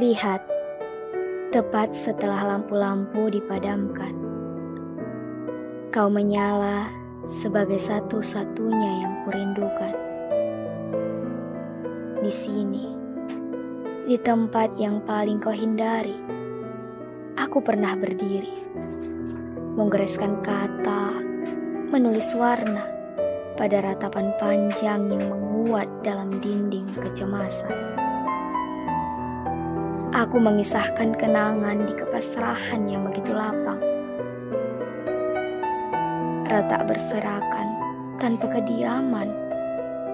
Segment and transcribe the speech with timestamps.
[0.00, 0.40] Lihat,
[1.52, 4.16] tepat setelah lampu-lampu dipadamkan,
[5.92, 6.88] kau menyala
[7.28, 9.92] sebagai satu-satunya yang kurindukan.
[12.16, 12.96] Di sini,
[14.08, 16.16] di tempat yang paling kau hindari,
[17.36, 18.56] aku pernah berdiri,
[19.76, 21.12] menggoreskan kata,
[21.92, 22.88] menulis warna
[23.60, 28.09] pada ratapan panjang yang menguat dalam dinding kecemasan.
[30.10, 33.78] Aku mengisahkan kenangan di kepasrahan yang begitu lapang.
[36.50, 37.68] Retak berserakan
[38.18, 39.30] tanpa kediaman,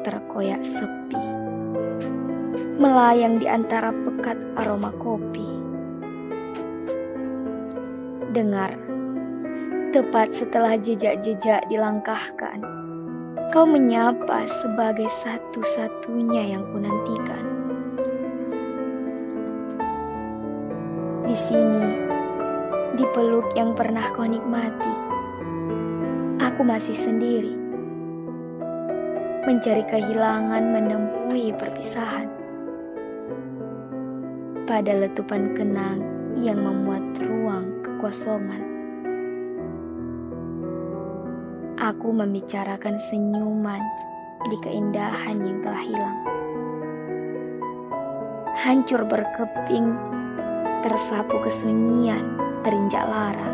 [0.00, 1.20] terkoyak sepi.
[2.80, 5.60] Melayang di antara pekat aroma kopi.
[8.32, 8.72] Dengar,
[9.92, 12.64] tepat setelah jejak-jejak dilangkahkan,
[13.52, 17.41] kau menyapa sebagai satu-satunya yang kunantikan.
[21.32, 21.88] Di sini,
[22.92, 24.92] di peluk yang pernah kau nikmati,
[26.36, 27.56] aku masih sendiri.
[29.48, 32.28] Mencari kehilangan menemui perpisahan.
[34.68, 36.04] Pada letupan kenang
[36.36, 38.62] yang memuat ruang kekosongan.
[41.80, 43.80] Aku membicarakan senyuman
[44.52, 46.18] di keindahan yang telah hilang.
[48.52, 49.96] Hancur berkeping
[50.82, 52.34] tersapu kesunyian
[52.66, 53.50] terinjak lara.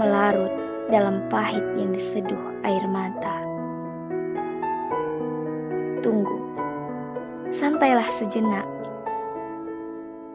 [0.00, 0.52] Melarut
[0.88, 3.36] dalam pahit yang diseduh air mata.
[6.00, 6.40] Tunggu,
[7.52, 8.64] santailah sejenak.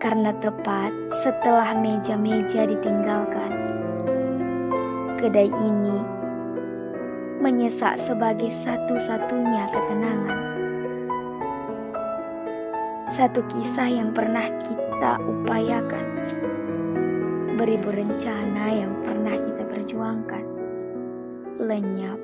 [0.02, 0.90] Karena tepat
[1.22, 3.54] setelah meja-meja ditinggalkan,
[5.22, 5.98] kedai ini
[7.42, 10.42] menyesak sebagai satu-satunya ketenangan.
[13.14, 16.06] Satu kisah yang pernah kita upayakan.
[17.57, 20.45] Beribu rencana yang pernah kita perjuangkan.
[21.57, 22.22] Lenyap.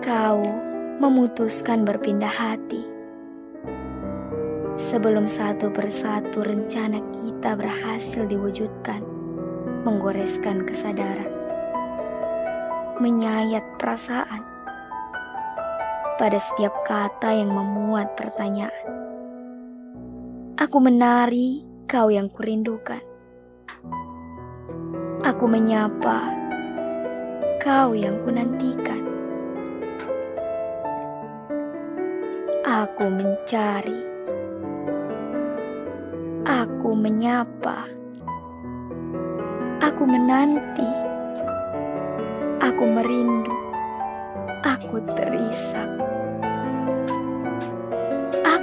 [0.00, 0.40] Kau
[1.00, 2.84] memutuskan berpindah hati.
[4.80, 9.04] Sebelum satu persatu rencana kita berhasil diwujudkan,
[9.84, 11.28] menggoreskan kesadaran,
[12.98, 14.53] menyayat perasaan,
[16.14, 18.86] pada setiap kata yang memuat pertanyaan.
[20.54, 23.02] Aku menari kau yang kurindukan.
[25.26, 26.30] Aku menyapa
[27.58, 29.02] kau yang kunantikan.
[32.62, 34.00] Aku mencari.
[36.46, 37.88] Aku menyapa.
[39.82, 40.90] Aku menanti.
[42.62, 43.54] Aku merindu.
[44.62, 46.03] Aku terisak.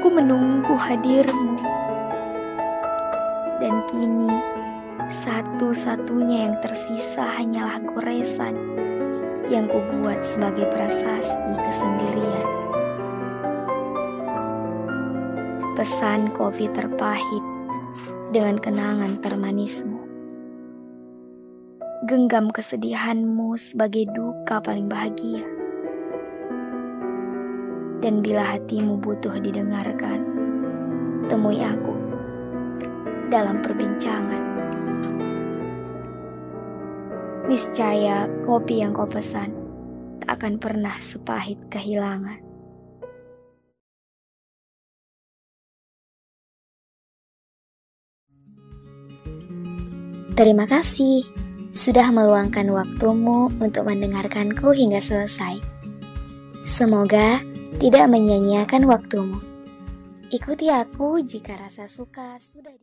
[0.02, 1.62] Aku menunggu hadirmu.
[3.62, 4.34] Dan kini,
[5.14, 8.58] satu-satunya yang tersisa hanyalah goresan
[9.46, 12.50] yang kubuat sebagai prasasti kesendirian.
[15.78, 17.46] Pesan kopi terpahit
[18.34, 20.02] dengan kenangan termanismu.
[22.10, 25.61] Genggam kesedihanmu sebagai duka paling bahagia.
[28.02, 30.26] Dan bila hatimu butuh didengarkan,
[31.30, 31.94] temui aku
[33.30, 34.44] dalam perbincangan.
[37.46, 39.54] Niscaya kopi yang kau pesan
[40.26, 42.42] tak akan pernah sepahit kehilangan.
[50.32, 51.28] Terima kasih
[51.70, 55.60] sudah meluangkan waktumu untuk mendengarkanku hingga selesai.
[56.64, 57.44] Semoga
[57.80, 59.40] tidak menyanyiakan waktumu.
[60.32, 62.80] Ikuti aku jika rasa suka sudah di